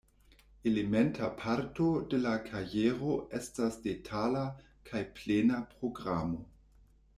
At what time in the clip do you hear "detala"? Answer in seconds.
3.85-4.43